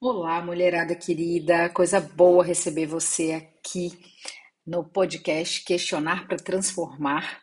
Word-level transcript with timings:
Olá, 0.00 0.40
mulherada 0.40 0.94
querida, 0.94 1.68
coisa 1.70 2.00
boa 2.00 2.44
receber 2.44 2.86
você 2.86 3.32
aqui 3.32 3.90
no 4.64 4.84
podcast 4.84 5.64
Questionar 5.64 6.28
para 6.28 6.36
Transformar. 6.36 7.40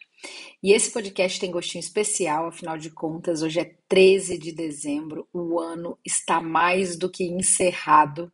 E 0.64 0.72
esse 0.72 0.90
podcast 0.90 1.38
tem 1.38 1.52
gostinho 1.52 1.82
especial, 1.82 2.48
afinal 2.48 2.78
de 2.78 2.90
contas, 2.90 3.42
hoje 3.42 3.60
é 3.60 3.76
13 3.90 4.38
de 4.38 4.54
dezembro, 4.54 5.28
o 5.34 5.60
ano 5.60 6.00
está 6.06 6.40
mais 6.40 6.96
do 6.96 7.10
que 7.10 7.26
encerrado. 7.26 8.32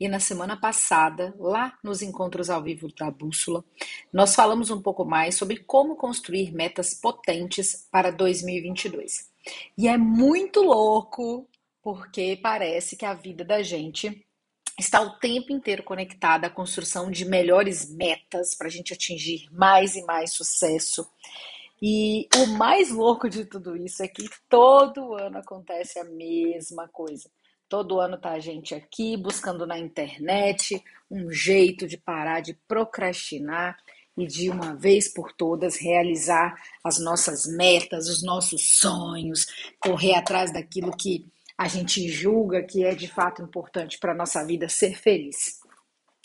E 0.00 0.08
na 0.08 0.18
semana 0.18 0.56
passada, 0.56 1.32
lá 1.38 1.78
nos 1.80 2.02
encontros 2.02 2.50
ao 2.50 2.64
vivo 2.64 2.88
da 2.98 3.08
Bússola, 3.08 3.64
nós 4.12 4.34
falamos 4.34 4.72
um 4.72 4.82
pouco 4.82 5.04
mais 5.04 5.36
sobre 5.36 5.58
como 5.58 5.94
construir 5.94 6.52
metas 6.52 6.92
potentes 6.92 7.86
para 7.88 8.10
2022. 8.10 9.30
E 9.78 9.86
é 9.86 9.96
muito 9.96 10.60
louco 10.60 11.46
porque 11.82 12.38
parece 12.42 12.96
que 12.96 13.04
a 13.04 13.14
vida 13.14 13.44
da 13.44 13.62
gente 13.62 14.26
está 14.78 15.00
o 15.00 15.18
tempo 15.18 15.52
inteiro 15.52 15.82
conectada 15.82 16.46
à 16.46 16.50
construção 16.50 17.10
de 17.10 17.24
melhores 17.24 17.94
metas 17.94 18.54
para 18.54 18.66
a 18.66 18.70
gente 18.70 18.92
atingir 18.92 19.46
mais 19.52 19.94
e 19.94 20.02
mais 20.04 20.32
sucesso. 20.32 21.06
E 21.82 22.28
o 22.36 22.46
mais 22.58 22.90
louco 22.90 23.28
de 23.28 23.44
tudo 23.44 23.76
isso 23.76 24.02
é 24.02 24.08
que 24.08 24.28
todo 24.48 25.14
ano 25.14 25.38
acontece 25.38 25.98
a 25.98 26.04
mesma 26.04 26.88
coisa. 26.88 27.30
Todo 27.68 28.00
ano 28.00 28.18
tá 28.18 28.32
a 28.32 28.40
gente 28.40 28.74
aqui 28.74 29.16
buscando 29.16 29.66
na 29.66 29.78
internet 29.78 30.82
um 31.10 31.30
jeito 31.30 31.86
de 31.86 31.96
parar 31.96 32.40
de 32.40 32.54
procrastinar 32.66 33.76
e 34.18 34.26
de 34.26 34.50
uma 34.50 34.74
vez 34.74 35.08
por 35.08 35.32
todas 35.32 35.76
realizar 35.76 36.54
as 36.84 36.98
nossas 36.98 37.46
metas, 37.46 38.08
os 38.08 38.22
nossos 38.22 38.78
sonhos, 38.78 39.46
correr 39.78 40.14
atrás 40.14 40.52
daquilo 40.52 40.94
que 40.94 41.26
a 41.60 41.68
gente 41.68 42.08
julga 42.08 42.62
que 42.62 42.86
é 42.86 42.94
de 42.94 43.06
fato 43.06 43.42
importante 43.42 43.98
para 43.98 44.12
a 44.12 44.14
nossa 44.14 44.42
vida 44.46 44.66
ser 44.66 44.96
feliz. 44.96 45.60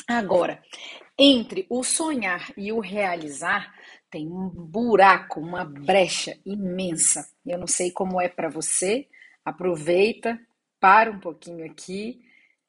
Agora, 0.08 0.64
entre 1.20 1.66
o 1.70 1.84
sonhar 1.84 2.54
e 2.56 2.72
o 2.72 2.80
realizar, 2.80 3.76
tem 4.09 4.32
um 4.32 4.48
buraco, 4.48 5.42
uma 5.42 5.66
brecha 5.66 6.40
imensa. 6.46 7.30
Eu 7.46 7.58
não 7.58 7.68
sei 7.68 7.92
como 7.92 8.22
é 8.22 8.30
para 8.30 8.48
você. 8.48 9.09
Aproveita, 9.44 10.40
para 10.80 11.12
um 11.12 11.20
pouquinho 11.20 11.66
aqui, 11.66 12.22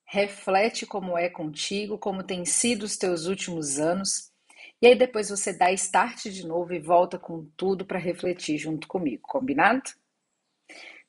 reflete 0.05 0.85
como 0.85 1.17
é 1.17 1.29
contigo, 1.29 1.97
como 1.97 2.25
tem 2.25 2.45
sido 2.45 2.83
os 2.83 2.97
teus 2.97 3.27
últimos 3.27 3.79
anos. 3.79 4.33
E 4.83 4.89
aí 4.89 4.97
depois 4.97 5.31
você 5.31 5.53
dá 5.53 5.71
start 5.71 6.25
de 6.25 6.45
novo 6.45 6.75
e 6.75 6.81
volta 6.81 7.17
com 7.17 7.47
tudo 7.57 7.85
para 7.85 8.01
refletir 8.01 8.59
junto 8.59 8.89
comigo, 8.89 9.23
combinado? 9.23 9.89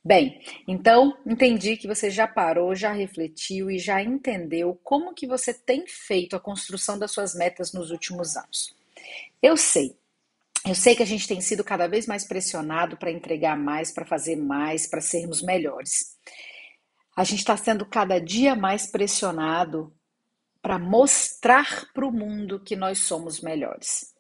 Bem, 0.08 0.42
então 0.66 1.18
entendi 1.26 1.76
que 1.76 1.86
você 1.86 2.10
já 2.10 2.26
parou, 2.26 2.74
já 2.74 2.94
refletiu 2.94 3.70
e 3.70 3.78
já 3.78 4.02
entendeu 4.02 4.80
como 4.82 5.14
que 5.14 5.28
você 5.28 5.54
tem 5.54 5.86
feito 5.86 6.34
a 6.34 6.40
construção 6.40 6.98
das 6.98 7.12
suas 7.12 7.36
metas 7.36 7.74
nos 7.74 7.92
últimos 7.92 8.38
anos. 8.38 8.74
Eu 9.44 9.58
sei, 9.58 9.98
eu 10.66 10.74
sei 10.74 10.96
que 10.96 11.04
a 11.04 11.06
gente 11.06 11.28
tem 11.28 11.42
sido 11.42 11.62
cada 11.62 11.90
vez 11.90 12.08
mais 12.08 12.24
pressionado 12.24 12.96
para 12.96 13.12
entregar 13.12 13.58
mais, 13.58 13.92
para 13.92 14.06
fazer 14.06 14.38
mais, 14.38 14.88
para 14.88 15.02
sermos 15.02 15.42
melhores. 15.42 16.18
A 17.14 17.26
gente 17.26 17.40
está 17.40 17.58
sendo 17.58 17.86
cada 17.86 18.18
dia 18.18 18.56
mais 18.56 18.88
pressionado 18.88 19.94
para 20.62 20.80
mostrar 20.80 21.92
para 21.94 22.08
o 22.08 22.14
mundo 22.14 22.62
que 22.62 22.78
nós 22.78 23.00
somos 23.00 23.42
melhores. 23.42 24.16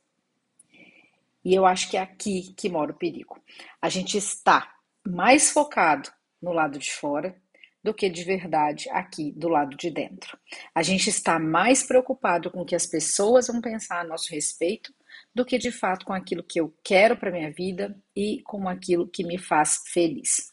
E 1.45 1.55
eu 1.55 1.65
acho 1.65 1.89
que 1.89 1.95
é 1.95 2.01
aqui 2.01 2.53
que 2.57 2.67
mora 2.67 2.91
o 2.91 2.97
perigo. 2.97 3.41
A 3.81 3.87
gente 3.87 4.17
está 4.17 4.76
mais 5.07 5.51
focado 5.51 6.09
no 6.41 6.51
lado 6.51 6.77
de 6.77 6.91
fora 6.91 7.35
do 7.83 7.93
que 7.93 8.09
de 8.09 8.23
verdade 8.23 8.89
aqui 8.89 9.31
do 9.31 9.47
lado 9.47 9.77
de 9.77 9.89
dentro. 9.89 10.37
A 10.75 10.83
gente 10.83 11.09
está 11.09 11.39
mais 11.39 11.83
preocupado 11.83 12.51
com 12.51 12.61
o 12.61 12.65
que 12.65 12.75
as 12.75 12.85
pessoas 12.85 13.47
vão 13.47 13.61
pensar 13.61 14.01
a 14.01 14.03
nosso 14.03 14.31
respeito 14.33 14.93
do 15.33 15.45
que 15.45 15.57
de 15.57 15.71
fato 15.71 16.05
com 16.05 16.13
aquilo 16.13 16.43
que 16.43 16.59
eu 16.59 16.73
quero 16.83 17.15
para 17.15 17.31
minha 17.31 17.51
vida 17.51 17.97
e 18.15 18.41
com 18.43 18.67
aquilo 18.67 19.07
que 19.07 19.23
me 19.23 19.37
faz 19.37 19.83
feliz. 19.87 20.51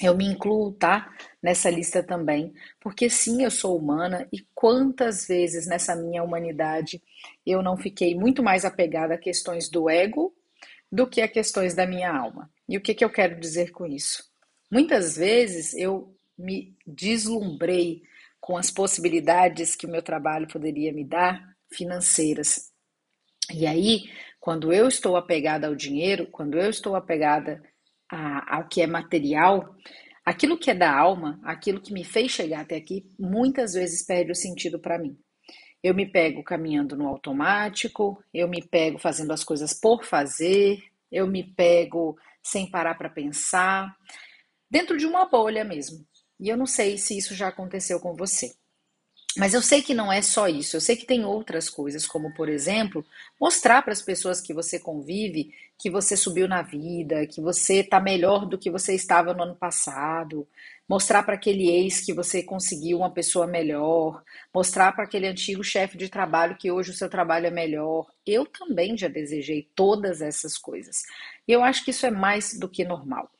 Eu 0.00 0.16
me 0.16 0.24
incluo, 0.24 0.72
tá? 0.72 1.12
Nessa 1.42 1.68
lista 1.68 2.02
também, 2.02 2.54
porque 2.80 3.10
sim, 3.10 3.42
eu 3.42 3.50
sou 3.50 3.76
humana 3.76 4.26
e 4.32 4.46
quantas 4.54 5.26
vezes 5.26 5.66
nessa 5.66 5.94
minha 5.96 6.22
humanidade 6.22 7.02
eu 7.44 7.62
não 7.62 7.76
fiquei 7.76 8.14
muito 8.14 8.42
mais 8.42 8.64
apegada 8.64 9.14
a 9.14 9.18
questões 9.18 9.68
do 9.68 9.90
ego 9.90 10.34
do 10.90 11.06
que 11.06 11.20
a 11.20 11.28
questões 11.28 11.74
da 11.74 11.86
minha 11.86 12.10
alma. 12.10 12.50
E 12.68 12.76
o 12.76 12.80
que, 12.80 12.94
que 12.94 13.04
eu 13.04 13.10
quero 13.10 13.38
dizer 13.38 13.70
com 13.70 13.86
isso? 13.86 14.24
Muitas 14.70 15.16
vezes 15.16 15.74
eu 15.74 16.14
me 16.38 16.76
deslumbrei 16.86 18.02
com 18.40 18.56
as 18.56 18.70
possibilidades 18.70 19.76
que 19.76 19.86
o 19.86 19.90
meu 19.90 20.02
trabalho 20.02 20.48
poderia 20.48 20.92
me 20.92 21.04
dar 21.04 21.44
financeiras. 21.72 22.70
E 23.52 23.66
aí, 23.66 24.10
quando 24.40 24.72
eu 24.72 24.88
estou 24.88 25.16
apegada 25.16 25.66
ao 25.66 25.74
dinheiro, 25.74 26.26
quando 26.26 26.58
eu 26.58 26.70
estou 26.70 26.96
apegada 26.96 27.62
a, 28.10 28.56
ao 28.56 28.68
que 28.68 28.80
é 28.80 28.86
material, 28.86 29.74
aquilo 30.24 30.58
que 30.58 30.70
é 30.70 30.74
da 30.74 30.92
alma, 30.92 31.38
aquilo 31.44 31.80
que 31.80 31.92
me 31.92 32.04
fez 32.04 32.32
chegar 32.32 32.60
até 32.60 32.76
aqui, 32.76 33.04
muitas 33.18 33.74
vezes 33.74 34.04
perde 34.04 34.32
o 34.32 34.36
sentido 34.36 34.78
para 34.78 34.98
mim. 34.98 35.16
Eu 35.82 35.94
me 35.94 36.06
pego 36.06 36.42
caminhando 36.42 36.96
no 36.96 37.08
automático, 37.08 38.22
eu 38.32 38.48
me 38.48 38.62
pego 38.62 38.98
fazendo 38.98 39.32
as 39.32 39.42
coisas 39.42 39.72
por 39.72 40.04
fazer, 40.04 40.82
eu 41.10 41.26
me 41.26 41.42
pego 41.42 42.18
sem 42.42 42.70
parar 42.70 42.94
para 42.96 43.08
pensar, 43.08 43.94
dentro 44.70 44.96
de 44.96 45.06
uma 45.06 45.26
bolha 45.26 45.64
mesmo. 45.64 46.06
E 46.38 46.48
eu 46.48 46.56
não 46.56 46.66
sei 46.66 46.96
se 46.96 47.16
isso 47.16 47.34
já 47.34 47.48
aconteceu 47.48 48.00
com 48.00 48.14
você. 48.14 48.54
Mas 49.36 49.54
eu 49.54 49.62
sei 49.62 49.80
que 49.80 49.94
não 49.94 50.12
é 50.12 50.20
só 50.22 50.48
isso, 50.48 50.76
eu 50.76 50.80
sei 50.80 50.96
que 50.96 51.06
tem 51.06 51.24
outras 51.24 51.70
coisas, 51.70 52.06
como 52.06 52.34
por 52.34 52.48
exemplo, 52.48 53.04
mostrar 53.40 53.80
para 53.82 53.92
as 53.92 54.02
pessoas 54.02 54.40
que 54.40 54.52
você 54.52 54.78
convive 54.78 55.54
que 55.80 55.88
você 55.88 56.14
subiu 56.14 56.46
na 56.46 56.60
vida, 56.60 57.26
que 57.26 57.40
você 57.40 57.80
está 57.80 57.98
melhor 57.98 58.44
do 58.44 58.58
que 58.58 58.70
você 58.70 58.94
estava 58.94 59.32
no 59.32 59.42
ano 59.42 59.56
passado, 59.56 60.46
mostrar 60.90 61.22
para 61.22 61.36
aquele 61.36 61.70
ex 61.70 62.00
que 62.00 62.12
você 62.12 62.42
conseguiu 62.42 62.98
uma 62.98 63.12
pessoa 63.12 63.46
melhor, 63.46 64.24
mostrar 64.52 64.90
para 64.90 65.04
aquele 65.04 65.28
antigo 65.28 65.62
chefe 65.62 65.96
de 65.96 66.08
trabalho 66.08 66.56
que 66.56 66.68
hoje 66.68 66.90
o 66.90 66.94
seu 66.94 67.08
trabalho 67.08 67.46
é 67.46 67.50
melhor. 67.50 68.08
Eu 68.26 68.44
também 68.44 68.98
já 68.98 69.06
desejei 69.06 69.70
todas 69.76 70.20
essas 70.20 70.58
coisas. 70.58 71.04
E 71.46 71.52
eu 71.52 71.62
acho 71.62 71.84
que 71.84 71.92
isso 71.92 72.04
é 72.06 72.10
mais 72.10 72.58
do 72.58 72.68
que 72.68 72.84
normal. 72.84 73.30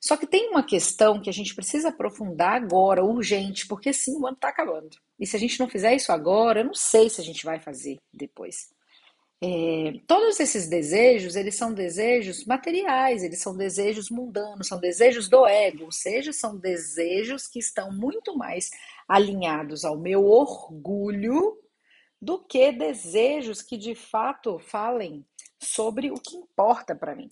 Só 0.00 0.16
que 0.16 0.26
tem 0.26 0.50
uma 0.50 0.64
questão 0.64 1.22
que 1.22 1.30
a 1.30 1.32
gente 1.32 1.54
precisa 1.54 1.90
aprofundar 1.90 2.60
agora, 2.60 3.04
urgente, 3.04 3.68
porque 3.68 3.92
sim, 3.92 4.16
o 4.16 4.26
ano 4.26 4.34
está 4.34 4.48
acabando. 4.48 4.96
E 5.16 5.24
se 5.24 5.36
a 5.36 5.38
gente 5.38 5.60
não 5.60 5.68
fizer 5.68 5.94
isso 5.94 6.10
agora, 6.10 6.60
eu 6.60 6.64
não 6.64 6.74
sei 6.74 7.08
se 7.08 7.20
a 7.20 7.24
gente 7.24 7.44
vai 7.44 7.60
fazer 7.60 7.98
depois. 8.12 8.74
É, 9.42 10.00
todos 10.06 10.40
esses 10.40 10.66
desejos, 10.66 11.36
eles 11.36 11.54
são 11.56 11.74
desejos 11.74 12.46
materiais, 12.46 13.22
eles 13.22 13.40
são 13.40 13.54
desejos 13.54 14.08
mundanos, 14.08 14.66
são 14.66 14.80
desejos 14.80 15.28
do 15.28 15.46
ego, 15.46 15.84
ou 15.84 15.92
seja, 15.92 16.32
são 16.32 16.58
desejos 16.58 17.46
que 17.46 17.58
estão 17.58 17.92
muito 17.92 18.36
mais 18.36 18.70
alinhados 19.06 19.84
ao 19.84 19.98
meu 19.98 20.24
orgulho 20.24 21.58
do 22.20 22.42
que 22.42 22.72
desejos 22.72 23.60
que 23.60 23.76
de 23.76 23.94
fato 23.94 24.58
falem 24.58 25.24
sobre 25.62 26.10
o 26.10 26.14
que 26.14 26.36
importa 26.36 26.94
para 26.94 27.14
mim. 27.14 27.28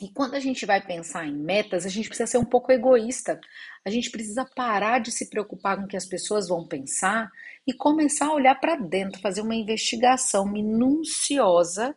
E 0.00 0.10
quando 0.10 0.34
a 0.34 0.40
gente 0.40 0.66
vai 0.66 0.84
pensar 0.84 1.26
em 1.26 1.34
metas, 1.34 1.86
a 1.86 1.88
gente 1.88 2.08
precisa 2.08 2.26
ser 2.26 2.38
um 2.38 2.44
pouco 2.44 2.70
egoísta. 2.70 3.40
A 3.84 3.90
gente 3.90 4.10
precisa 4.10 4.44
parar 4.44 4.98
de 4.98 5.10
se 5.10 5.30
preocupar 5.30 5.76
com 5.76 5.84
o 5.84 5.88
que 5.88 5.96
as 5.96 6.04
pessoas 6.04 6.48
vão 6.48 6.66
pensar 6.66 7.30
e 7.66 7.72
começar 7.72 8.26
a 8.26 8.34
olhar 8.34 8.54
para 8.56 8.76
dentro, 8.76 9.20
fazer 9.20 9.40
uma 9.40 9.54
investigação 9.54 10.46
minuciosa 10.46 11.96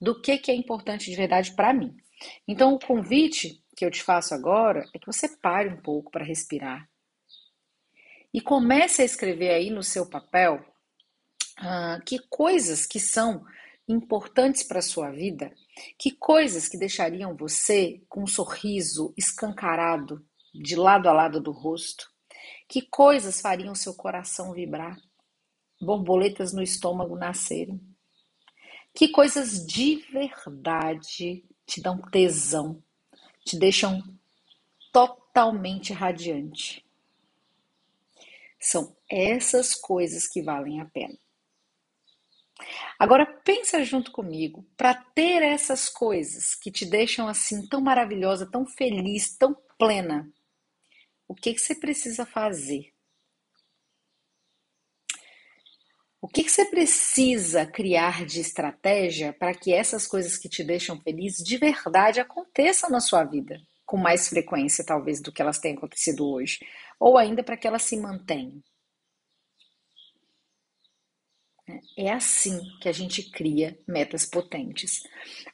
do 0.00 0.20
que, 0.20 0.38
que 0.38 0.50
é 0.50 0.54
importante 0.54 1.10
de 1.10 1.16
verdade 1.16 1.54
para 1.54 1.74
mim. 1.74 1.94
Então, 2.48 2.74
o 2.74 2.78
convite 2.78 3.62
que 3.76 3.84
eu 3.84 3.90
te 3.90 4.02
faço 4.02 4.34
agora 4.34 4.88
é 4.94 4.98
que 4.98 5.06
você 5.06 5.28
pare 5.28 5.68
um 5.68 5.76
pouco 5.76 6.10
para 6.10 6.24
respirar 6.24 6.88
e 8.32 8.40
comece 8.40 9.02
a 9.02 9.04
escrever 9.04 9.50
aí 9.50 9.70
no 9.70 9.82
seu 9.82 10.06
papel 10.06 10.64
uh, 11.58 12.02
que 12.04 12.18
coisas 12.28 12.86
que 12.86 13.00
são 13.00 13.44
importantes 13.88 14.62
para 14.62 14.80
a 14.80 14.82
sua 14.82 15.10
vida 15.10 15.52
que 15.98 16.10
coisas 16.10 16.68
que 16.68 16.78
deixariam 16.78 17.36
você 17.36 18.02
com 18.08 18.22
um 18.22 18.26
sorriso 18.26 19.12
escancarado 19.16 20.24
de 20.54 20.74
lado 20.74 21.08
a 21.08 21.12
lado 21.12 21.40
do 21.40 21.52
rosto? 21.52 22.10
Que 22.68 22.82
coisas 22.82 23.40
fariam 23.40 23.74
seu 23.74 23.94
coração 23.94 24.52
vibrar? 24.52 24.96
Borboletas 25.80 26.52
no 26.52 26.62
estômago 26.62 27.16
nascerem? 27.16 27.80
Que 28.94 29.08
coisas 29.08 29.64
de 29.66 29.96
verdade 30.10 31.44
te 31.66 31.82
dão 31.82 32.00
tesão, 32.00 32.82
te 33.44 33.58
deixam 33.58 34.02
totalmente 34.90 35.92
radiante? 35.92 36.84
São 38.58 38.96
essas 39.08 39.74
coisas 39.74 40.26
que 40.26 40.42
valem 40.42 40.80
a 40.80 40.86
pena. 40.86 41.16
Agora 42.98 43.26
pensa 43.26 43.84
junto 43.84 44.10
comigo, 44.10 44.66
para 44.76 44.94
ter 44.94 45.42
essas 45.42 45.88
coisas 45.88 46.54
que 46.54 46.70
te 46.70 46.86
deixam 46.86 47.28
assim 47.28 47.66
tão 47.68 47.80
maravilhosa, 47.80 48.50
tão 48.50 48.66
feliz, 48.66 49.36
tão 49.36 49.54
plena, 49.78 50.30
o 51.28 51.34
que, 51.34 51.54
que 51.54 51.60
você 51.60 51.74
precisa 51.74 52.24
fazer? 52.24 52.92
O 56.20 56.28
que, 56.28 56.42
que 56.42 56.50
você 56.50 56.64
precisa 56.64 57.66
criar 57.66 58.24
de 58.24 58.40
estratégia 58.40 59.32
para 59.32 59.54
que 59.54 59.72
essas 59.72 60.06
coisas 60.06 60.36
que 60.36 60.48
te 60.48 60.64
deixam 60.64 61.00
feliz 61.00 61.36
de 61.36 61.56
verdade 61.56 62.20
aconteçam 62.20 62.90
na 62.90 63.00
sua 63.00 63.22
vida? 63.22 63.60
Com 63.84 63.96
mais 63.96 64.28
frequência, 64.28 64.84
talvez, 64.84 65.20
do 65.20 65.30
que 65.30 65.40
elas 65.42 65.58
têm 65.58 65.76
acontecido 65.76 66.28
hoje. 66.28 66.58
Ou 66.98 67.16
ainda 67.16 67.44
para 67.44 67.56
que 67.56 67.66
elas 67.68 67.82
se 67.82 67.96
mantenham. 67.96 68.60
É 71.96 72.12
assim 72.12 72.60
que 72.80 72.88
a 72.88 72.92
gente 72.92 73.30
cria 73.30 73.76
metas 73.86 74.24
potentes. 74.24 75.02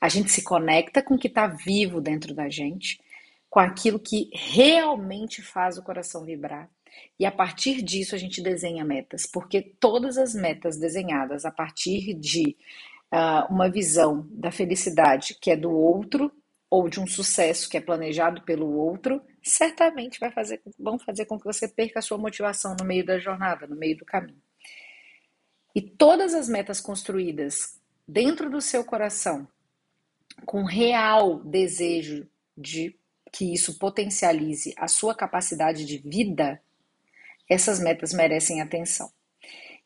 A 0.00 0.08
gente 0.08 0.30
se 0.30 0.42
conecta 0.42 1.02
com 1.02 1.14
o 1.14 1.18
que 1.18 1.28
está 1.28 1.46
vivo 1.46 2.00
dentro 2.00 2.34
da 2.34 2.48
gente, 2.48 3.00
com 3.48 3.60
aquilo 3.60 3.98
que 3.98 4.30
realmente 4.32 5.40
faz 5.40 5.78
o 5.78 5.82
coração 5.82 6.24
vibrar 6.24 6.68
e 7.18 7.26
a 7.26 7.30
partir 7.30 7.82
disso 7.82 8.14
a 8.14 8.18
gente 8.18 8.42
desenha 8.42 8.84
metas, 8.84 9.26
porque 9.26 9.62
todas 9.62 10.18
as 10.18 10.34
metas 10.34 10.76
desenhadas 10.76 11.44
a 11.44 11.50
partir 11.50 12.14
de 12.14 12.56
uh, 13.12 13.52
uma 13.52 13.70
visão 13.70 14.26
da 14.30 14.50
felicidade 14.50 15.36
que 15.40 15.50
é 15.50 15.56
do 15.56 15.70
outro 15.70 16.32
ou 16.70 16.88
de 16.88 17.00
um 17.00 17.06
sucesso 17.06 17.68
que 17.68 17.76
é 17.76 17.80
planejado 17.80 18.42
pelo 18.42 18.72
outro, 18.74 19.20
certamente 19.42 20.18
vai 20.18 20.30
fazer, 20.30 20.62
vão 20.78 20.98
fazer 20.98 21.26
com 21.26 21.38
que 21.38 21.44
você 21.44 21.68
perca 21.68 21.98
a 21.98 22.02
sua 22.02 22.16
motivação 22.16 22.74
no 22.78 22.84
meio 22.84 23.04
da 23.04 23.18
jornada, 23.18 23.66
no 23.66 23.76
meio 23.76 23.96
do 23.96 24.06
caminho. 24.06 24.40
E 25.74 25.80
todas 25.80 26.34
as 26.34 26.48
metas 26.48 26.80
construídas 26.80 27.80
dentro 28.06 28.50
do 28.50 28.60
seu 28.60 28.84
coração, 28.84 29.48
com 30.44 30.64
real 30.64 31.42
desejo 31.44 32.28
de 32.56 32.94
que 33.32 33.52
isso 33.52 33.78
potencialize 33.78 34.74
a 34.76 34.86
sua 34.86 35.14
capacidade 35.14 35.86
de 35.86 35.98
vida, 35.98 36.60
essas 37.48 37.80
metas 37.80 38.12
merecem 38.12 38.60
atenção. 38.60 39.10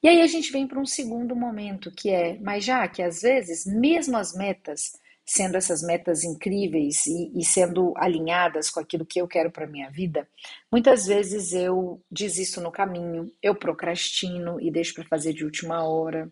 E 0.02 0.08
aí 0.08 0.20
a 0.20 0.26
gente 0.26 0.52
vem 0.52 0.66
para 0.66 0.80
um 0.80 0.86
segundo 0.86 1.34
momento, 1.34 1.90
que 1.90 2.10
é, 2.10 2.38
mas 2.40 2.64
já 2.64 2.86
que 2.88 3.02
às 3.02 3.22
vezes, 3.22 3.64
mesmo 3.64 4.16
as 4.16 4.34
metas, 4.34 4.92
sendo 5.26 5.56
essas 5.56 5.82
metas 5.82 6.23
incríveis 6.23 7.05
e, 7.06 7.32
e 7.34 7.44
sendo 7.44 7.93
alinhadas 7.96 8.70
com 8.70 8.78
aquilo 8.78 9.05
que 9.05 9.20
eu 9.20 9.26
quero 9.26 9.50
para 9.50 9.67
minha 9.67 9.90
vida, 9.90 10.28
muitas 10.70 11.05
vezes 11.05 11.52
eu 11.52 12.00
desisto 12.08 12.61
no 12.61 12.70
caminho, 12.70 13.31
eu 13.43 13.55
procrastino 13.55 14.61
e 14.61 14.70
deixo 14.70 14.94
para 14.94 15.05
fazer 15.05 15.32
de 15.32 15.44
última 15.44 15.82
hora, 15.82 16.31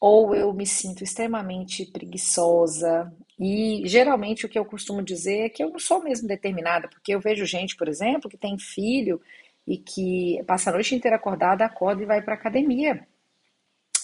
ou 0.00 0.34
eu 0.34 0.52
me 0.54 0.66
sinto 0.66 1.04
extremamente 1.04 1.84
preguiçosa. 1.86 3.12
E 3.38 3.82
geralmente 3.86 4.46
o 4.46 4.48
que 4.48 4.58
eu 4.58 4.64
costumo 4.64 5.02
dizer 5.02 5.40
é 5.40 5.48
que 5.48 5.62
eu 5.62 5.70
não 5.70 5.78
sou 5.78 6.02
mesmo 6.02 6.26
determinada, 6.26 6.88
porque 6.88 7.14
eu 7.14 7.20
vejo 7.20 7.44
gente, 7.44 7.76
por 7.76 7.88
exemplo, 7.88 8.30
que 8.30 8.38
tem 8.38 8.58
filho 8.58 9.20
e 9.66 9.76
que 9.76 10.42
passa 10.46 10.70
a 10.70 10.72
noite 10.72 10.94
inteira 10.94 11.16
acordada, 11.16 11.64
acorda 11.64 12.02
e 12.02 12.06
vai 12.06 12.22
para 12.22 12.34
academia. 12.34 13.06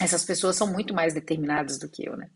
Essas 0.01 0.25
pessoas 0.25 0.57
são 0.57 0.73
muito 0.73 0.95
mais 0.95 1.13
determinadas 1.13 1.79
do 1.79 1.89
que 1.89 2.07
eu, 2.07 2.17
né? 2.17 2.31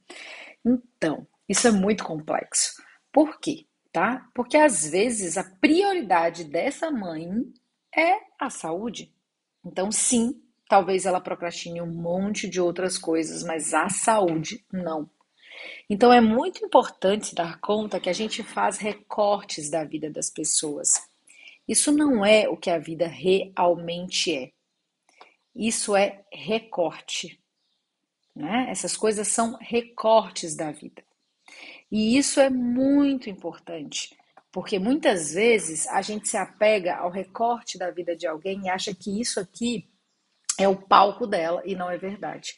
Então, 0.64 1.26
isso 1.48 1.68
é 1.68 1.70
muito 1.70 2.04
complexo. 2.04 2.82
Por 3.12 3.38
quê? 3.38 3.66
Tá? 3.92 4.28
Porque 4.34 4.56
às 4.56 4.88
vezes 4.88 5.38
a 5.38 5.44
prioridade 5.44 6.44
dessa 6.44 6.90
mãe 6.90 7.28
é 7.94 8.18
a 8.38 8.50
saúde. 8.50 9.12
Então, 9.64 9.92
sim, 9.92 10.42
talvez 10.68 11.06
ela 11.06 11.20
procrastine 11.20 11.80
um 11.80 11.86
monte 11.86 12.48
de 12.48 12.60
outras 12.60 12.98
coisas, 12.98 13.44
mas 13.44 13.72
a 13.72 13.88
saúde 13.88 14.64
não. 14.72 15.08
Então 15.88 16.12
é 16.12 16.20
muito 16.20 16.64
importante 16.64 17.34
dar 17.34 17.60
conta 17.60 18.00
que 18.00 18.10
a 18.10 18.12
gente 18.12 18.42
faz 18.42 18.78
recortes 18.78 19.70
da 19.70 19.84
vida 19.84 20.10
das 20.10 20.30
pessoas. 20.30 20.90
Isso 21.66 21.92
não 21.92 22.24
é 22.24 22.48
o 22.48 22.56
que 22.56 22.70
a 22.70 22.78
vida 22.78 23.06
realmente 23.06 24.34
é. 24.34 24.52
Isso 25.54 25.94
é 25.94 26.24
recorte. 26.32 27.40
Né? 28.34 28.66
Essas 28.68 28.96
coisas 28.96 29.28
são 29.28 29.56
recortes 29.60 30.56
da 30.56 30.72
vida. 30.72 31.04
E 31.90 32.16
isso 32.16 32.40
é 32.40 32.50
muito 32.50 33.30
importante, 33.30 34.16
porque 34.50 34.78
muitas 34.78 35.34
vezes 35.34 35.86
a 35.88 36.02
gente 36.02 36.28
se 36.28 36.36
apega 36.36 36.96
ao 36.96 37.10
recorte 37.10 37.78
da 37.78 37.90
vida 37.90 38.16
de 38.16 38.26
alguém 38.26 38.62
e 38.62 38.68
acha 38.68 38.94
que 38.94 39.20
isso 39.20 39.38
aqui 39.38 39.88
é 40.58 40.68
o 40.68 40.76
palco 40.76 41.26
dela 41.26 41.62
e 41.64 41.74
não 41.74 41.90
é 41.90 41.96
verdade. 41.96 42.56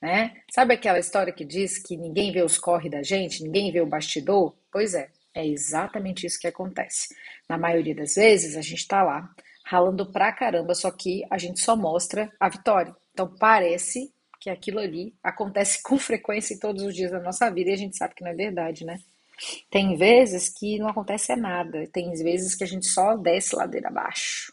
Né? 0.00 0.34
Sabe 0.50 0.74
aquela 0.74 0.98
história 0.98 1.32
que 1.32 1.44
diz 1.44 1.78
que 1.78 1.96
ninguém 1.96 2.30
vê 2.30 2.42
os 2.42 2.58
corre 2.58 2.90
da 2.90 3.02
gente, 3.02 3.42
ninguém 3.42 3.72
vê 3.72 3.80
o 3.80 3.86
bastidor? 3.86 4.54
Pois 4.70 4.94
é, 4.94 5.10
é 5.34 5.46
exatamente 5.46 6.26
isso 6.26 6.38
que 6.38 6.46
acontece. 6.46 7.14
Na 7.48 7.58
maioria 7.58 7.94
das 7.94 8.14
vezes, 8.14 8.56
a 8.56 8.62
gente 8.62 8.80
está 8.80 9.02
lá 9.02 9.34
ralando 9.64 10.12
pra 10.12 10.32
caramba, 10.32 10.74
só 10.74 10.90
que 10.90 11.24
a 11.30 11.38
gente 11.38 11.58
só 11.60 11.74
mostra 11.74 12.30
a 12.38 12.48
vitória. 12.48 12.94
Então 13.12 13.34
parece 13.38 14.12
que 14.44 14.50
aquilo 14.50 14.78
ali 14.78 15.14
acontece 15.22 15.80
com 15.82 15.98
frequência 15.98 16.52
em 16.52 16.58
todos 16.58 16.82
os 16.82 16.94
dias 16.94 17.10
da 17.10 17.18
nossa 17.18 17.50
vida 17.50 17.70
e 17.70 17.72
a 17.72 17.78
gente 17.78 17.96
sabe 17.96 18.14
que 18.14 18.22
não 18.22 18.30
é 18.30 18.34
verdade, 18.34 18.84
né? 18.84 19.00
Tem 19.70 19.96
vezes 19.96 20.50
que 20.50 20.78
não 20.78 20.88
acontece 20.88 21.34
nada, 21.34 21.88
tem 21.90 22.12
vezes 22.12 22.54
que 22.54 22.62
a 22.62 22.66
gente 22.66 22.86
só 22.86 23.16
desce 23.16 23.56
ladeira 23.56 23.88
abaixo. 23.88 24.52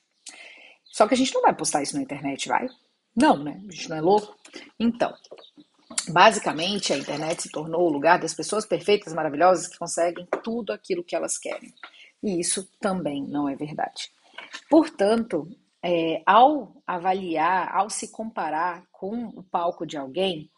Só 0.85 1.07
que 1.07 1.13
a 1.13 1.17
gente 1.17 1.33
não 1.33 1.41
vai 1.41 1.53
postar 1.53 1.83
isso 1.83 1.95
na 1.95 2.01
internet, 2.01 2.47
vai? 2.47 2.67
Não, 3.15 3.43
né? 3.43 3.61
A 3.67 3.71
gente 3.71 3.89
não 3.89 3.97
é 3.97 4.01
louco. 4.01 4.33
Então, 4.79 5.13
Basicamente, 6.09 6.93
a 6.93 6.97
internet 6.97 7.43
se 7.43 7.49
tornou 7.49 7.81
o 7.81 7.91
lugar 7.91 8.17
das 8.17 8.33
pessoas 8.33 8.65
perfeitas, 8.65 9.13
maravilhosas, 9.13 9.67
que 9.67 9.77
conseguem 9.77 10.25
tudo 10.41 10.71
aquilo 10.71 11.03
que 11.03 11.15
elas 11.15 11.37
querem. 11.37 11.73
E 12.23 12.39
isso 12.39 12.67
também 12.79 13.27
não 13.27 13.47
é 13.47 13.55
verdade. 13.55 14.09
Portanto, 14.69 15.47
é, 15.83 16.21
ao 16.25 16.81
avaliar, 16.85 17.73
ao 17.75 17.89
se 17.89 18.11
comparar 18.11 18.85
com 18.91 19.27
o 19.29 19.43
palco 19.43 19.85
de 19.85 19.97
alguém, 19.97 20.49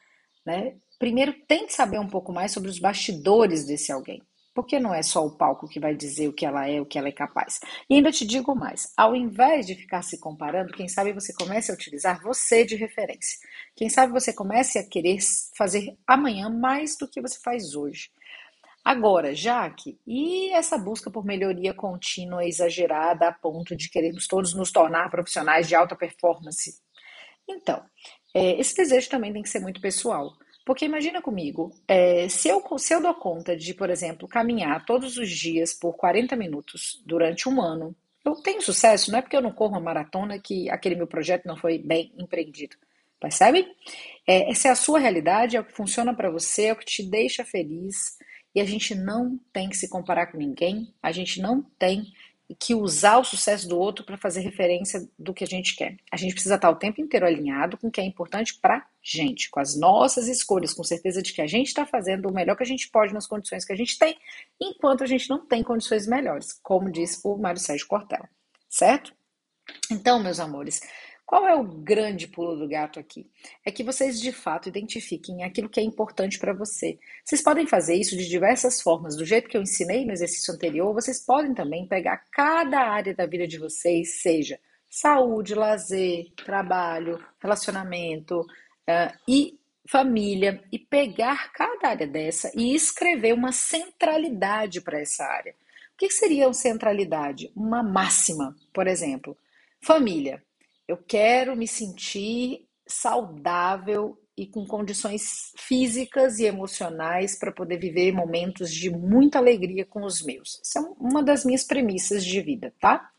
né, 0.45 0.75
primeiro 0.99 1.33
tem 1.47 1.65
que 1.65 1.73
saber 1.73 1.99
um 1.99 2.07
pouco 2.09 2.31
mais 2.31 2.51
sobre 2.51 2.69
os 2.69 2.79
bastidores 2.79 3.65
desse 3.65 3.91
alguém. 3.91 4.21
Porque 4.53 4.79
não 4.79 4.93
é 4.93 5.01
só 5.01 5.25
o 5.25 5.35
palco 5.35 5.67
que 5.67 5.79
vai 5.79 5.95
dizer 5.95 6.27
o 6.27 6.33
que 6.33 6.45
ela 6.45 6.67
é, 6.69 6.79
o 6.79 6.85
que 6.85 6.99
ela 6.99 7.07
é 7.07 7.11
capaz. 7.11 7.59
E 7.89 7.95
ainda 7.95 8.11
te 8.11 8.23
digo 8.23 8.55
mais: 8.55 8.93
ao 8.95 9.15
invés 9.15 9.65
de 9.65 9.73
ficar 9.73 10.03
se 10.03 10.19
comparando, 10.19 10.73
quem 10.73 10.87
sabe 10.87 11.11
você 11.11 11.33
comece 11.33 11.71
a 11.71 11.73
utilizar 11.73 12.21
você 12.21 12.63
de 12.63 12.75
referência. 12.75 13.39
Quem 13.75 13.89
sabe 13.89 14.13
você 14.13 14.31
comece 14.31 14.77
a 14.77 14.87
querer 14.87 15.17
fazer 15.57 15.97
amanhã 16.05 16.49
mais 16.49 16.95
do 16.95 17.07
que 17.07 17.19
você 17.19 17.39
faz 17.39 17.73
hoje. 17.73 18.11
Agora, 18.83 19.33
Jaque, 19.33 19.97
e 20.05 20.51
essa 20.51 20.77
busca 20.77 21.09
por 21.09 21.23
melhoria 21.23 21.73
contínua 21.73 22.45
exagerada 22.45 23.29
a 23.29 23.31
ponto 23.31 23.75
de 23.75 23.89
queremos 23.89 24.27
todos 24.27 24.53
nos 24.53 24.71
tornar 24.71 25.09
profissionais 25.09 25.67
de 25.67 25.75
alta 25.75 25.95
performance? 25.95 26.81
Então, 27.47 27.81
é, 28.33 28.59
esse 28.59 28.75
desejo 28.75 29.09
também 29.09 29.31
tem 29.31 29.41
que 29.41 29.49
ser 29.49 29.59
muito 29.59 29.79
pessoal. 29.79 30.33
Porque 30.65 30.85
imagina 30.85 31.21
comigo, 31.21 31.71
é, 31.87 32.27
se, 32.29 32.47
eu, 32.47 32.63
se 32.77 32.93
eu 32.93 33.01
dou 33.01 33.13
conta 33.13 33.55
de, 33.55 33.73
por 33.73 33.89
exemplo, 33.89 34.27
caminhar 34.27 34.85
todos 34.85 35.17
os 35.17 35.29
dias 35.29 35.73
por 35.73 35.93
40 35.95 36.35
minutos 36.35 37.01
durante 37.05 37.49
um 37.49 37.61
ano, 37.61 37.95
eu 38.25 38.33
tenho 38.35 38.61
sucesso, 38.61 39.11
não 39.11 39.19
é 39.19 39.21
porque 39.21 39.35
eu 39.35 39.41
não 39.41 39.51
corro 39.51 39.73
uma 39.73 39.81
maratona 39.81 40.39
que 40.39 40.69
aquele 40.69 40.95
meu 40.95 41.07
projeto 41.07 41.45
não 41.45 41.57
foi 41.57 41.77
bem 41.77 42.13
empreendido. 42.17 42.77
Percebe? 43.19 43.67
É, 44.27 44.49
essa 44.49 44.69
é 44.69 44.71
a 44.71 44.75
sua 44.75 44.99
realidade, 44.99 45.57
é 45.57 45.59
o 45.59 45.65
que 45.65 45.73
funciona 45.73 46.13
para 46.13 46.29
você, 46.29 46.65
é 46.65 46.73
o 46.73 46.75
que 46.77 46.85
te 46.85 47.03
deixa 47.03 47.43
feliz. 47.43 48.17
E 48.53 48.61
a 48.61 48.65
gente 48.65 48.93
não 48.95 49.39
tem 49.51 49.69
que 49.69 49.77
se 49.77 49.89
comparar 49.89 50.27
com 50.27 50.37
ninguém, 50.37 50.93
a 51.01 51.11
gente 51.11 51.41
não 51.41 51.61
tem 51.77 52.13
que 52.59 52.75
usar 52.75 53.17
o 53.17 53.23
sucesso 53.23 53.67
do 53.67 53.79
outro 53.79 54.05
para 54.05 54.17
fazer 54.17 54.41
referência 54.41 55.07
do 55.17 55.33
que 55.33 55.43
a 55.43 55.47
gente 55.47 55.75
quer. 55.75 55.97
A 56.11 56.17
gente 56.17 56.33
precisa 56.33 56.55
estar 56.55 56.69
o 56.69 56.75
tempo 56.75 57.01
inteiro 57.01 57.25
alinhado 57.25 57.77
com 57.77 57.87
o 57.87 57.91
que 57.91 58.01
é 58.01 58.03
importante 58.03 58.59
para 58.61 58.85
gente, 59.01 59.49
com 59.49 59.59
as 59.59 59.75
nossas 59.75 60.27
escolhas, 60.27 60.73
com 60.73 60.83
certeza 60.83 61.21
de 61.21 61.33
que 61.33 61.41
a 61.41 61.47
gente 61.47 61.67
está 61.67 61.85
fazendo 61.85 62.29
o 62.29 62.33
melhor 62.33 62.55
que 62.55 62.63
a 62.63 62.65
gente 62.65 62.89
pode 62.89 63.13
nas 63.13 63.25
condições 63.25 63.65
que 63.65 63.73
a 63.73 63.75
gente 63.75 63.97
tem, 63.97 64.17
enquanto 64.61 65.03
a 65.03 65.07
gente 65.07 65.29
não 65.29 65.45
tem 65.45 65.63
condições 65.63 66.05
melhores, 66.05 66.59
como 66.61 66.91
disse 66.91 67.19
o 67.23 67.37
Mário 67.37 67.59
Sérgio 67.59 67.87
Cortella, 67.87 68.29
certo? 68.69 69.13
Então, 69.89 70.21
meus 70.21 70.39
amores, 70.39 70.81
qual 71.33 71.47
é 71.47 71.55
o 71.55 71.63
grande 71.63 72.27
pulo 72.27 72.55
do 72.55 72.67
gato 72.67 72.99
aqui? 72.99 73.27
É 73.65 73.71
que 73.71 73.83
vocês 73.83 74.21
de 74.21 74.31
fato 74.31 74.69
identifiquem 74.69 75.43
aquilo 75.43 75.67
que 75.67 75.79
é 75.79 75.83
importante 75.83 76.37
para 76.37 76.53
você. 76.53 76.99
Vocês 77.25 77.41
podem 77.41 77.65
fazer 77.65 77.95
isso 77.95 78.15
de 78.15 78.29
diversas 78.29 78.79
formas, 78.79 79.15
do 79.15 79.25
jeito 79.25 79.49
que 79.49 79.57
eu 79.57 79.63
ensinei 79.63 80.05
no 80.05 80.11
exercício 80.11 80.53
anterior, 80.53 80.93
vocês 80.93 81.25
podem 81.25 81.55
também 81.55 81.87
pegar 81.87 82.23
cada 82.31 82.81
área 82.81 83.15
da 83.15 83.25
vida 83.25 83.47
de 83.47 83.57
vocês, 83.57 84.21
seja 84.21 84.59
saúde, 84.87 85.55
lazer, 85.55 86.27
trabalho, 86.35 87.19
relacionamento 87.41 88.41
uh, 88.41 89.17
e 89.27 89.57
família, 89.87 90.63
e 90.71 90.77
pegar 90.77 91.51
cada 91.51 91.89
área 91.89 92.05
dessa 92.05 92.51
e 92.55 92.75
escrever 92.75 93.33
uma 93.33 93.51
centralidade 93.51 94.81
para 94.81 95.01
essa 95.01 95.23
área. 95.25 95.55
O 95.95 95.97
que 95.97 96.11
seria 96.11 96.45
uma 96.45 96.53
centralidade? 96.53 97.51
Uma 97.55 97.81
máxima, 97.81 98.55
por 98.71 98.85
exemplo. 98.85 99.35
Família. 99.81 100.43
Eu 100.87 100.97
quero 100.97 101.55
me 101.55 101.67
sentir 101.67 102.67
saudável 102.85 104.19
e 104.35 104.47
com 104.47 104.65
condições 104.65 105.53
físicas 105.57 106.39
e 106.39 106.45
emocionais 106.45 107.37
para 107.37 107.51
poder 107.51 107.77
viver 107.77 108.11
momentos 108.11 108.73
de 108.73 108.89
muita 108.89 109.37
alegria 109.37 109.85
com 109.85 110.03
os 110.03 110.23
meus. 110.23 110.59
Essa 110.61 110.79
é 110.79 110.81
uma 110.99 111.21
das 111.21 111.45
minhas 111.45 111.63
premissas 111.63 112.25
de 112.25 112.41
vida, 112.41 112.73
tá? 112.79 113.11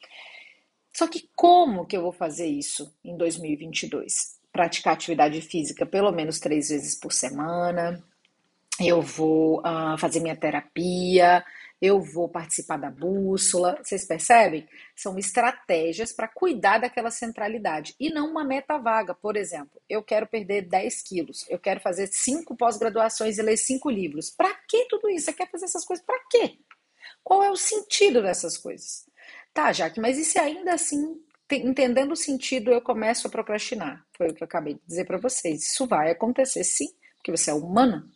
Só 0.93 1.07
que 1.07 1.29
como 1.35 1.87
que 1.87 1.97
eu 1.97 2.03
vou 2.03 2.13
fazer 2.13 2.47
isso 2.47 2.93
em 3.05 3.17
2022? 3.17 4.35
praticar 4.55 4.93
atividade 4.95 5.41
física 5.41 5.85
pelo 5.85 6.13
menos 6.13 6.39
três 6.39 6.69
vezes 6.69 6.95
por 6.95 7.13
semana, 7.13 8.01
eu 8.81 9.03
vou 9.03 9.59
uh, 9.59 9.99
fazer 9.99 10.21
minha 10.21 10.37
terapia, 10.37 11.45
eu 11.85 12.01
vou 12.01 12.31
participar 12.31 12.79
da 12.79 12.91
bússola. 12.91 13.79
Vocês 13.83 14.07
percebem? 14.07 14.67
São 14.97 15.19
estratégias 15.19 16.15
para 16.15 16.27
cuidar 16.27 16.79
daquela 16.79 17.11
centralidade 17.11 17.95
e 18.01 18.09
não 18.09 18.31
uma 18.31 18.43
meta 18.43 18.79
vaga. 18.79 19.15
Por 19.15 19.37
exemplo, 19.37 19.83
eu 19.87 20.03
quero 20.03 20.27
perder 20.27 20.63
10 20.63 21.03
quilos, 21.03 21.45
eu 21.51 21.59
quero 21.59 21.81
fazer 21.81 22.07
cinco 22.07 22.57
pós-graduações 22.57 23.37
e 23.37 23.43
ler 23.43 23.59
cinco 23.59 23.91
livros. 23.91 24.31
Para 24.31 24.55
que 24.67 24.87
tudo 24.87 25.11
isso? 25.11 25.27
Você 25.27 25.35
quer 25.35 25.51
fazer 25.51 25.67
essas 25.67 25.85
coisas 25.85 26.03
para 26.07 26.19
quê? 26.31 26.59
Qual 27.23 27.43
é 27.43 27.51
o 27.51 27.57
sentido 27.57 28.23
dessas 28.23 28.57
coisas? 28.57 29.05
Tá, 29.53 29.71
Jaque, 29.71 30.01
mas 30.01 30.17
e 30.17 30.25
se 30.25 30.39
ainda 30.39 30.73
assim, 30.73 31.21
entendendo 31.53 32.13
o 32.13 32.17
sentido, 32.17 32.71
eu 32.71 32.81
começo 32.81 33.27
a 33.27 33.31
procrastinar? 33.31 34.07
Foi 34.17 34.29
o 34.29 34.35
que 34.35 34.43
eu 34.43 34.47
acabei 34.47 34.75
de 34.75 34.81
dizer 34.87 35.05
para 35.05 35.19
vocês. 35.19 35.69
Isso 35.69 35.87
vai 35.87 36.11
acontecer 36.11 36.65
sim, 36.65 36.89
porque 37.17 37.31
você 37.31 37.51
é 37.51 37.55
humana. 37.55 38.09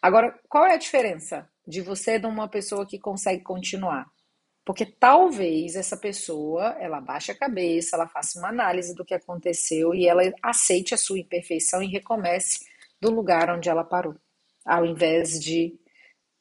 Agora, 0.00 0.38
qual 0.48 0.64
é 0.64 0.72
a 0.72 0.78
diferença 0.78 1.46
de 1.66 1.80
você 1.80 2.18
de 2.18 2.26
uma 2.26 2.48
pessoa 2.48 2.86
que 2.86 2.98
consegue 2.98 3.42
continuar? 3.42 4.06
Porque 4.64 4.86
talvez 4.86 5.74
essa 5.74 5.96
pessoa, 5.96 6.76
ela 6.78 7.00
baixe 7.00 7.32
a 7.32 7.38
cabeça, 7.38 7.96
ela 7.96 8.08
faça 8.08 8.38
uma 8.38 8.48
análise 8.48 8.94
do 8.94 9.04
que 9.04 9.14
aconteceu 9.14 9.94
e 9.94 10.06
ela 10.06 10.22
aceite 10.42 10.94
a 10.94 10.96
sua 10.98 11.18
imperfeição 11.18 11.82
e 11.82 11.88
recomece 11.88 12.64
do 13.00 13.10
lugar 13.10 13.50
onde 13.50 13.68
ela 13.68 13.82
parou. 13.82 14.14
Ao 14.64 14.86
invés 14.86 15.40
de 15.40 15.76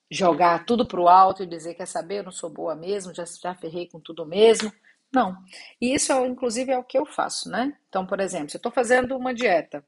jogar 0.10 0.66
tudo 0.66 0.86
para 0.86 1.00
o 1.00 1.08
alto 1.08 1.42
e 1.44 1.48
dizer, 1.48 1.74
quer 1.74 1.88
saber, 1.88 2.20
eu 2.20 2.24
não 2.26 2.32
sou 2.32 2.50
boa 2.50 2.76
mesmo, 2.76 3.14
já, 3.14 3.24
já 3.26 3.56
ferrei 3.56 3.88
com 3.88 4.00
tudo 4.00 4.26
mesmo. 4.26 4.72
Não. 5.12 5.36
E 5.80 5.94
isso, 5.94 6.14
inclusive, 6.26 6.72
é 6.72 6.78
o 6.78 6.84
que 6.84 6.98
eu 6.98 7.06
faço, 7.06 7.50
né? 7.50 7.76
Então, 7.90 8.06
por 8.06 8.20
exemplo, 8.20 8.50
se 8.50 8.58
eu 8.58 8.60
estou 8.60 8.72
fazendo 8.72 9.18
uma 9.18 9.34
dieta 9.34 9.84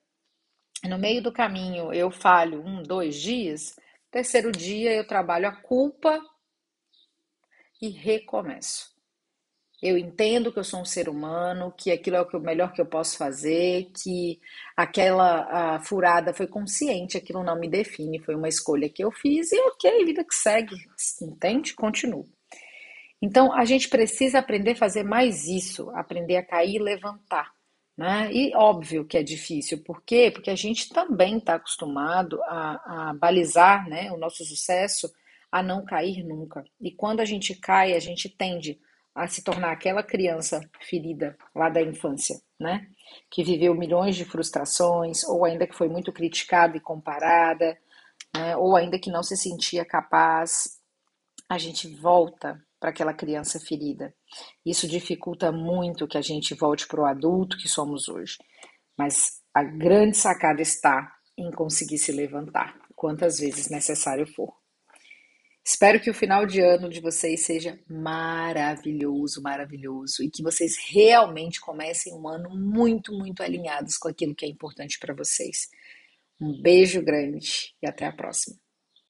no 0.87 0.97
meio 0.97 1.21
do 1.21 1.31
caminho 1.31 1.93
eu 1.93 2.11
falho 2.11 2.61
um, 2.65 2.83
dois 2.83 3.15
dias, 3.15 3.75
terceiro 4.13 4.51
dia 4.51 4.93
eu 4.93 5.07
trabalho 5.07 5.47
a 5.47 5.51
culpa 5.51 6.21
e 7.81 7.89
recomeço. 7.89 8.93
Eu 9.81 9.97
entendo 9.97 10.53
que 10.53 10.59
eu 10.59 10.63
sou 10.63 10.79
um 10.79 10.85
ser 10.85 11.09
humano, 11.09 11.73
que 11.75 11.91
aquilo 11.91 12.15
é 12.15 12.21
o 12.21 12.39
melhor 12.39 12.71
que 12.71 12.79
eu 12.79 12.85
posso 12.85 13.17
fazer, 13.17 13.91
que 13.91 14.39
aquela 14.77 15.79
furada 15.79 16.33
foi 16.33 16.47
consciente, 16.47 17.17
aquilo 17.17 17.43
não 17.43 17.59
me 17.59 17.67
define, 17.67 18.23
foi 18.23 18.35
uma 18.35 18.47
escolha 18.47 18.87
que 18.87 19.03
eu 19.03 19.11
fiz 19.11 19.51
e 19.51 19.59
ok, 19.59 20.05
vida 20.05 20.23
que 20.23 20.35
segue, 20.35 20.75
entende? 21.21 21.73
Continuo. 21.73 22.29
Então 23.21 23.51
a 23.51 23.65
gente 23.65 23.89
precisa 23.89 24.39
aprender 24.39 24.71
a 24.71 24.75
fazer 24.75 25.03
mais 25.03 25.47
isso, 25.47 25.89
aprender 25.95 26.37
a 26.37 26.45
cair 26.45 26.75
e 26.75 26.79
levantar. 26.79 27.51
Né? 27.95 28.31
E 28.33 28.55
óbvio 28.55 29.05
que 29.05 29.17
é 29.17 29.23
difícil, 29.23 29.83
por 29.83 30.01
quê? 30.01 30.31
Porque 30.33 30.49
a 30.49 30.55
gente 30.55 30.89
também 30.89 31.37
está 31.37 31.55
acostumado 31.55 32.41
a, 32.43 33.09
a 33.09 33.13
balizar 33.13 33.87
né, 33.87 34.11
o 34.11 34.17
nosso 34.17 34.43
sucesso 34.43 35.13
a 35.51 35.61
não 35.61 35.85
cair 35.85 36.23
nunca. 36.23 36.63
E 36.81 36.91
quando 36.91 37.19
a 37.19 37.25
gente 37.25 37.53
cai, 37.53 37.93
a 37.93 37.99
gente 37.99 38.27
tende 38.27 38.79
a 39.13 39.27
se 39.27 39.43
tornar 39.43 39.71
aquela 39.71 40.01
criança 40.01 40.67
ferida 40.81 41.37
lá 41.53 41.69
da 41.69 41.81
infância, 41.81 42.41
né? 42.59 42.87
Que 43.29 43.43
viveu 43.43 43.75
milhões 43.75 44.15
de 44.15 44.25
frustrações, 44.25 45.23
ou 45.23 45.45
ainda 45.45 45.67
que 45.67 45.75
foi 45.75 45.87
muito 45.87 46.11
criticada 46.11 46.75
e 46.75 46.79
comparada, 46.79 47.77
né? 48.35 48.57
ou 48.57 48.75
ainda 48.75 48.97
que 48.97 49.11
não 49.11 49.21
se 49.21 49.37
sentia 49.37 49.85
capaz. 49.85 50.79
A 51.47 51.59
gente 51.59 51.87
volta 51.87 52.59
para 52.83 52.89
aquela 52.89 53.13
criança 53.13 53.61
ferida. 53.61 54.13
Isso 54.65 54.89
dificulta 54.89 55.53
muito 55.53 56.05
que 56.05 56.17
a 56.17 56.21
gente 56.21 56.53
volte 56.53 56.85
para 56.85 56.99
o 56.99 57.05
adulto 57.05 57.57
que 57.57 57.69
somos 57.69 58.09
hoje. 58.09 58.35
Mas 58.97 59.39
a 59.53 59.63
grande 59.63 60.17
sacada 60.17 60.61
está 60.61 61.09
em 61.37 61.49
conseguir 61.49 61.97
se 61.97 62.11
levantar, 62.11 62.77
quantas 62.93 63.39
vezes 63.39 63.69
necessário 63.69 64.27
for. 64.27 64.53
Espero 65.65 65.97
que 65.97 66.09
o 66.09 66.13
final 66.13 66.45
de 66.45 66.59
ano 66.59 66.89
de 66.89 66.99
vocês 66.99 67.45
seja 67.45 67.79
maravilhoso, 67.87 69.41
maravilhoso 69.41 70.21
e 70.21 70.29
que 70.29 70.43
vocês 70.43 70.73
realmente 70.89 71.61
comecem 71.61 72.13
um 72.13 72.27
ano 72.27 72.49
muito, 72.49 73.13
muito 73.13 73.41
alinhados 73.41 73.95
com 73.95 74.09
aquilo 74.09 74.35
que 74.35 74.45
é 74.45 74.49
importante 74.49 74.99
para 74.99 75.15
vocês. 75.15 75.69
Um 76.37 76.61
beijo 76.61 77.01
grande 77.01 77.73
e 77.81 77.87
até 77.87 78.05
a 78.05 78.11
próxima. 78.11 78.62